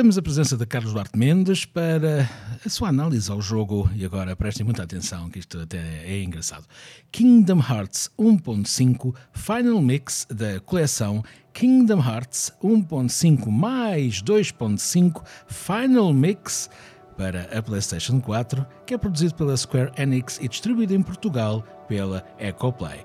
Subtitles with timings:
[0.00, 2.26] temos a presença de Carlos Duarte Mendes para
[2.64, 3.90] a sua análise ao jogo.
[3.94, 5.76] E agora prestem muita atenção, que isto até
[6.06, 6.64] é engraçado.
[7.12, 11.22] Kingdom Hearts 1.5 Final Mix da coleção
[11.52, 16.70] Kingdom Hearts 1.5 mais 2.5 Final Mix
[17.18, 22.24] para a PlayStation 4, que é produzido pela Square Enix e distribuído em Portugal pela
[22.38, 23.04] Ecoplay.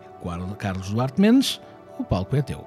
[0.58, 1.60] Carlos Duarte Mendes,
[2.00, 2.66] o palco é teu.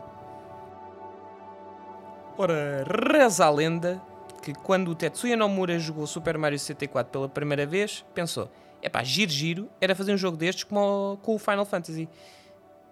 [2.37, 4.07] Ora, reza a lenda
[4.43, 9.03] que quando o Tetsuya Nomura jogou Super Mario 64 pela primeira vez, pensou: é pá,
[9.03, 12.09] giro, giro, era fazer um jogo destes como com o Final Fantasy.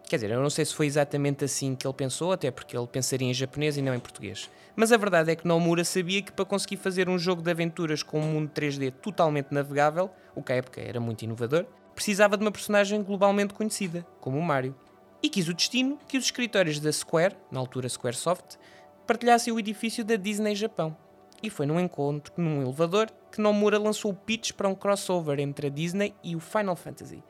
[0.09, 2.87] Quer dizer, eu não sei se foi exatamente assim que ele pensou, até porque ele
[2.87, 4.49] pensaria em japonês e não em português.
[4.77, 8.05] Mas a verdade é que Nomura sabia que para conseguir fazer um jogo de aventuras
[8.05, 12.45] com um mundo 3D totalmente navegável, o que à época era muito inovador, precisava de
[12.45, 14.77] uma personagem globalmente conhecida, como o Mario.
[15.21, 18.59] E quis o destino que os escritórios da Square, na altura Squaresoft,
[19.07, 20.97] partilhassem o edifício da Disney Japão.
[21.47, 25.69] E foi num encontro, num elevador, que Nomura lançou o pitch para um crossover entre
[25.69, 27.23] a Disney e o Final Fantasy.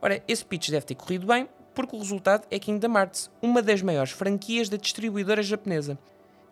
[0.00, 3.82] Ora, esse pitch deve ter corrido bem, porque o resultado é Kingdom Hearts, uma das
[3.82, 5.98] maiores franquias da distribuidora japonesa.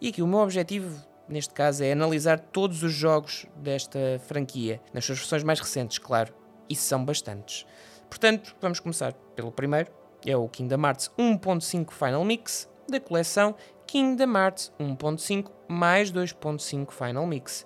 [0.01, 5.05] E aqui o meu objetivo, neste caso, é analisar todos os jogos desta franquia, nas
[5.05, 6.35] suas versões mais recentes, claro,
[6.69, 7.65] e são bastantes.
[8.11, 9.93] Portanto, vamos começar pelo primeiro,
[10.27, 13.55] é o Kingdom Hearts 1.5 Final Mix, da coleção
[13.89, 17.65] Kingdom Hearts 1.5 mais 2.5 Final Mix.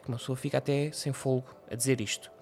[0.00, 2.32] Que uma pessoa fica até sem fogo a dizer isto.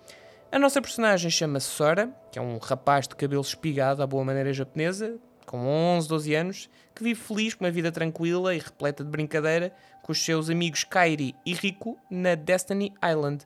[0.52, 4.52] A nossa personagem chama-se Sora, que é um rapaz de cabelo espigado à boa maneira
[4.52, 9.10] japonesa, com 11, 12 anos, que vive feliz com uma vida tranquila e repleta de
[9.10, 13.44] brincadeira com os seus amigos Kairi e Rico na Destiny Island.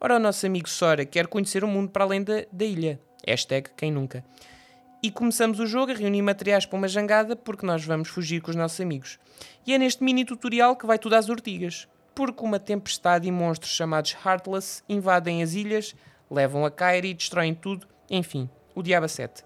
[0.00, 3.00] Ora, o nosso amigo Sora quer conhecer o mundo para além da, da ilha.
[3.24, 4.24] Hashtag quem nunca
[5.04, 8.48] e começamos o jogo a reunir materiais para uma jangada porque nós vamos fugir com
[8.48, 9.18] os nossos amigos.
[9.66, 13.70] E é neste mini tutorial que vai tudo às ortigas, porque uma tempestade e monstros
[13.70, 15.94] chamados Heartless invadem as ilhas,
[16.30, 19.44] levam a Kairi e destroem tudo, enfim, o diabo a sete.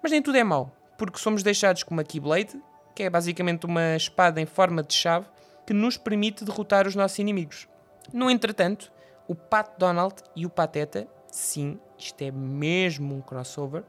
[0.00, 2.62] Mas nem tudo é mau, porque somos deixados com uma Keyblade,
[2.94, 5.26] que é basicamente uma espada em forma de chave,
[5.66, 7.66] que nos permite derrotar os nossos inimigos.
[8.12, 8.92] No entretanto,
[9.26, 13.82] o Pat Donald e o Pateta, sim, isto é mesmo um crossover,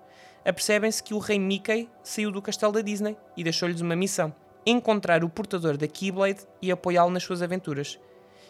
[0.45, 4.33] apercebem-se que o rei Mickey saiu do castelo da Disney e deixou-lhes uma missão:
[4.65, 7.99] encontrar o portador da Keyblade e apoiá-lo nas suas aventuras.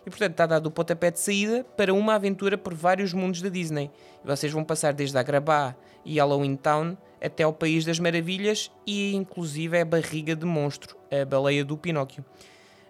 [0.05, 3.49] E portanto está dado o pontapé de saída para uma aventura por vários mundos da
[3.49, 3.89] Disney.
[4.23, 9.15] E vocês vão passar desde Agrabah e Halloween Town até ao País das Maravilhas e
[9.15, 12.25] inclusive a barriga de monstro, a baleia do Pinóquio.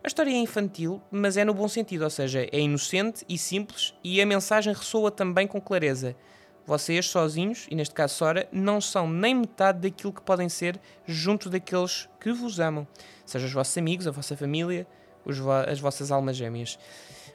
[0.03, 3.93] A história é infantil, mas é no bom sentido, ou seja, é inocente e simples
[4.03, 6.15] e a mensagem ressoa também com clareza.
[6.65, 11.49] Vocês sozinhos, e neste caso Sora, não são nem metade daquilo que podem ser junto
[11.49, 12.87] daqueles que vos amam,
[13.25, 14.87] seja os vossos amigos, a vossa família,
[15.25, 16.79] vo as vossas almas gêmeas.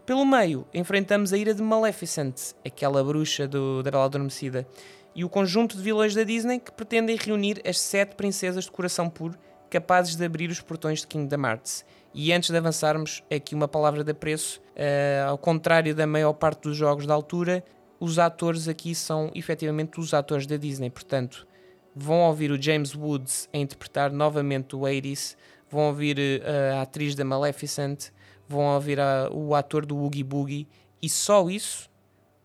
[0.06, 4.66] Pelo meio, enfrentamos a ira de Maleficent, aquela bruxa do, da Bela Adormecida,
[5.14, 9.10] e o conjunto de vilões da Disney que pretendem reunir as sete princesas de coração
[9.10, 9.36] puro
[9.68, 11.84] capazes de abrir os portões de Kingdom Hearts.
[12.14, 16.62] E antes de avançarmos, aqui uma palavra de apreço, uh, ao contrário da maior parte
[16.62, 17.62] dos jogos da altura,
[18.00, 21.46] os atores aqui são efetivamente os atores da Disney, portanto,
[21.94, 25.36] vão ouvir o James Woods a interpretar novamente o Hades,
[25.68, 28.10] vão ouvir uh, a atriz da Maleficent,
[28.48, 30.68] vão ouvir a, o ator do Oogie Boogie,
[31.02, 31.90] e só isso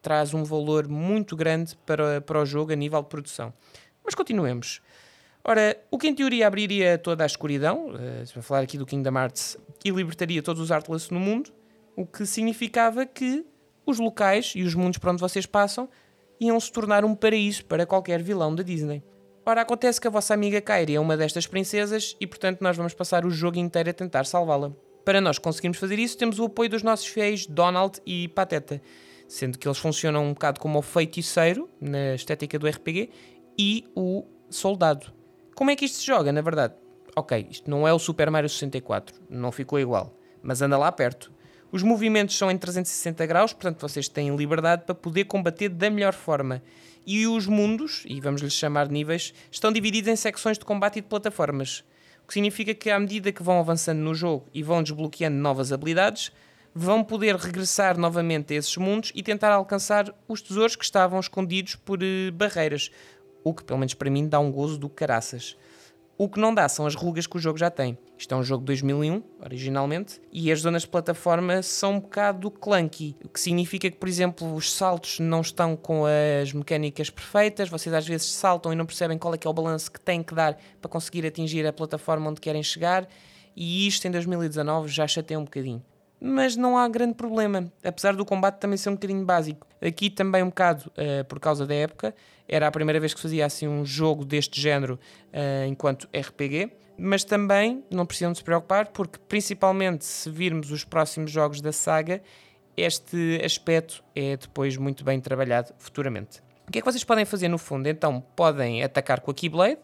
[0.01, 3.53] traz um valor muito grande para, para o jogo a nível de produção.
[4.03, 4.81] Mas continuemos.
[5.45, 9.57] Ora, o que em teoria abriria toda a escuridão, uh, falar aqui do Kingdom Hearts,
[9.85, 11.51] e libertaria todos os Artless no mundo,
[11.95, 13.45] o que significava que
[13.85, 15.89] os locais e os mundos por onde vocês passam
[16.39, 19.03] iam se tornar um paraíso para qualquer vilão da Disney.
[19.45, 22.93] Ora, acontece que a vossa amiga Kairi é uma destas princesas e, portanto, nós vamos
[22.93, 24.71] passar o jogo inteiro a tentar salvá-la.
[25.03, 28.81] Para nós conseguirmos fazer isso, temos o apoio dos nossos fiéis Donald e Pateta,
[29.27, 33.09] sendo que eles funcionam um bocado como o feiticeiro, na estética do RPG,
[33.59, 35.13] e o soldado.
[35.55, 36.73] Como é que isto se joga, na verdade?
[37.15, 41.33] Ok, isto não é o Super Mario 64, não ficou igual, mas anda lá perto.
[41.73, 46.13] Os movimentos são em 360 graus, portanto vocês têm liberdade para poder combater da melhor
[46.13, 46.61] forma.
[47.03, 51.01] E os mundos, e vamos lhes chamar níveis, estão divididos em secções de combate e
[51.01, 51.83] de plataformas.
[52.23, 55.71] O que significa que à medida que vão avançando no jogo e vão desbloqueando novas
[55.73, 56.31] habilidades,
[56.75, 61.73] vão poder regressar novamente a esses mundos e tentar alcançar os tesouros que estavam escondidos
[61.73, 62.91] por uh, barreiras.
[63.43, 65.57] O que, pelo menos para mim, dá um gozo do caraças.
[66.15, 67.97] O que não dá são as rugas que o jogo já tem.
[68.15, 72.51] Isto é um jogo de 2001, originalmente, e as zonas de plataforma são um bocado
[72.51, 77.67] clunky, o que significa que, por exemplo, os saltos não estão com as mecânicas perfeitas,
[77.67, 80.21] vocês às vezes saltam e não percebem qual é que é o balanço que têm
[80.21, 83.07] que dar para conseguir atingir a plataforma onde querem chegar,
[83.55, 85.83] e isto em 2019 já chateia um bocadinho.
[86.25, 89.67] Mas não há grande problema, apesar do combate também ser um bocadinho básico.
[89.81, 92.15] Aqui também um bocado uh, por causa da época,
[92.47, 94.97] era a primeira vez que fazia assim um jogo deste género
[95.33, 100.85] uh, enquanto RPG, mas também não precisam de se preocupar, porque principalmente se virmos os
[100.85, 102.21] próximos jogos da saga,
[102.77, 106.41] este aspecto é depois muito bem trabalhado futuramente.
[106.65, 107.87] O que é que vocês podem fazer no fundo?
[107.87, 109.79] Então, podem atacar com a Keyblade,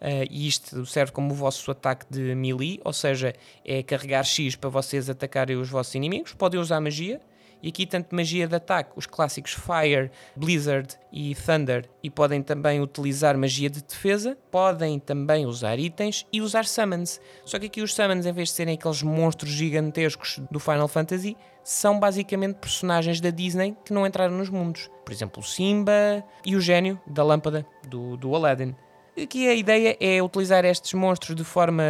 [0.00, 3.34] uh, e isto serve como o vosso ataque de melee, ou seja,
[3.64, 6.32] é carregar X para vocês atacarem os vossos inimigos.
[6.32, 7.20] Podem usar magia,
[7.62, 12.80] e aqui tanto magia de ataque, os clássicos Fire, Blizzard e Thunder, e podem também
[12.80, 17.20] utilizar magia de defesa, podem também usar itens e usar summons.
[17.44, 21.36] Só que aqui os summons, em vez de serem aqueles monstros gigantescos do Final Fantasy,
[21.64, 24.88] são basicamente personagens da Disney que não entraram nos mundos.
[25.04, 28.74] Por exemplo, o Simba e o gênio da lâmpada do, do Aladdin.
[29.20, 31.82] Aqui a ideia é utilizar estes monstros de forma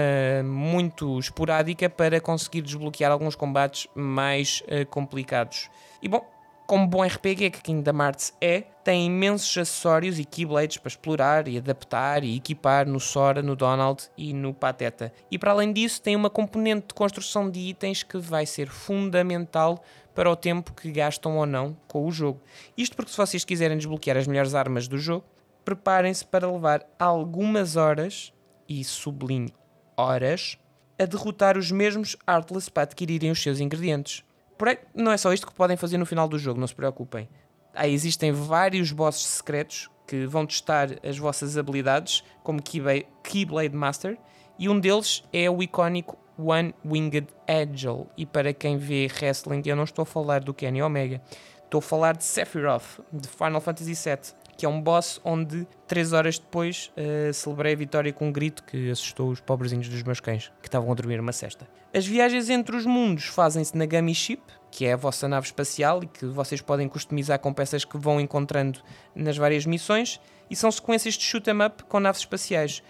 [0.42, 5.68] muito esporádica para conseguir desbloquear alguns combates mais uh, complicados.
[6.00, 6.26] E bom,
[6.66, 11.58] como bom RPG que Kingdom Hearts é, tem imensos acessórios e keyblades para explorar e
[11.58, 15.12] adaptar e equipar no Sora, no Donald e no Pateta.
[15.30, 19.82] E para além disso, tem uma componente de construção de itens que vai ser fundamental
[20.14, 22.40] para o tempo que gastam ou não com o jogo.
[22.74, 25.24] Isto porque se vocês quiserem desbloquear as melhores armas do jogo,
[25.68, 28.32] preparem-se para levar algumas horas,
[28.66, 29.50] e sublinho
[29.98, 30.56] horas,
[30.98, 34.24] a derrotar os mesmos Artless para adquirirem os seus ingredientes.
[34.56, 37.28] Porém, não é só isto que podem fazer no final do jogo, não se preocupem.
[37.74, 44.16] Aí existem vários bosses secretos que vão testar as vossas habilidades, como Keyblade Master,
[44.58, 48.08] e um deles é o icónico One Winged Angel.
[48.16, 51.20] E para quem vê wrestling, eu não estou a falar do Kenny Omega,
[51.62, 56.12] estou a falar de Sephiroth, de Final Fantasy VII que é um boss onde, três
[56.12, 60.18] horas depois, uh, celebrei a vitória com um grito que assustou os pobrezinhos dos meus
[60.18, 61.68] cães, que estavam a dormir uma cesta.
[61.94, 66.02] As viagens entre os mundos fazem-se na Gummy Ship, que é a vossa nave espacial
[66.02, 68.80] e que vocês podem customizar com peças que vão encontrando
[69.14, 70.20] nas várias missões,
[70.50, 72.82] e são sequências de shoot 'em up com naves espaciais.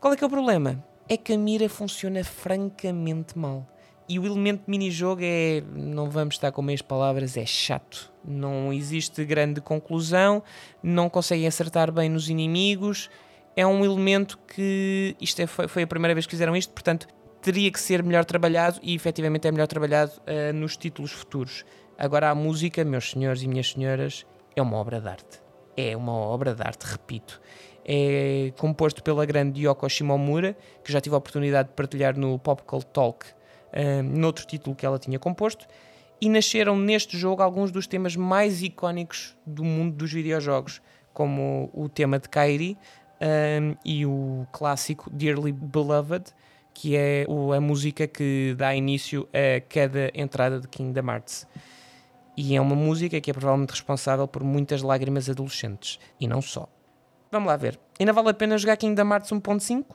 [0.00, 0.84] Qual é que é o problema?
[1.08, 3.64] É que a mira funciona francamente mal.
[4.08, 8.12] E o elemento de mini-jogo é, não vamos estar com meias palavras, é chato.
[8.24, 10.42] Não existe grande conclusão,
[10.80, 13.10] não conseguem acertar bem nos inimigos.
[13.56, 17.08] É um elemento que, isto é, foi, foi a primeira vez que fizeram isto, portanto,
[17.42, 21.64] teria que ser melhor trabalhado e efetivamente é melhor trabalhado uh, nos títulos futuros.
[21.98, 24.24] Agora, a música, meus senhores e minhas senhoras,
[24.54, 25.40] é uma obra de arte.
[25.76, 27.40] É uma obra de arte, repito.
[27.84, 32.62] É composto pela grande Yoko Shimomura, que já tive a oportunidade de partilhar no Pop
[32.62, 33.35] Cult Talk
[33.76, 35.66] uh, noutro título que ela tinha composto,
[36.20, 40.80] e nasceram neste jogo alguns dos temas mais icónicos do mundo dos videojogos,
[41.12, 42.76] como o tema de Kairi
[43.20, 46.24] um, e o clássico Dearly Beloved,
[46.72, 47.26] que é
[47.56, 51.46] a música que dá início a cada entrada de Kingdom Hearts.
[52.36, 55.98] E é uma música que é provavelmente responsável por muitas lágrimas adolescentes.
[56.20, 56.68] E não só.
[57.32, 57.80] Vamos lá ver.
[57.98, 59.86] Ainda vale a pena jogar Kingdom Hearts 1.5?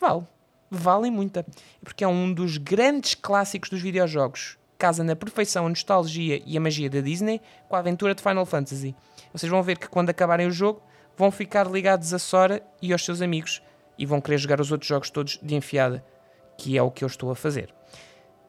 [0.00, 0.33] Vale
[0.74, 1.46] vale muita,
[1.82, 4.58] porque é um dos grandes clássicos dos videojogos.
[4.76, 8.44] Casa na perfeição a nostalgia e a magia da Disney com a aventura de Final
[8.44, 8.94] Fantasy.
[9.32, 10.82] Vocês vão ver que quando acabarem o jogo
[11.16, 13.62] vão ficar ligados a Sora e aos seus amigos
[13.96, 16.04] e vão querer jogar os outros jogos todos de enfiada,
[16.58, 17.72] que é o que eu estou a fazer.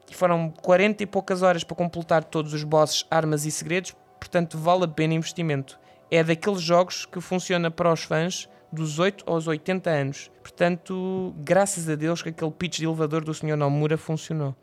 [0.10, 4.58] E foram 40 e poucas horas para completar todos os bosses, armas e segredos, portanto
[4.58, 5.80] vale a pena investimento.
[6.10, 10.32] É daqueles jogos que funciona para os fãs dos 8 aos 80 anos.
[10.42, 13.58] Portanto, graças a Deus que aquele pitch de elevador do Sr.
[13.58, 14.56] Nomura funcionou.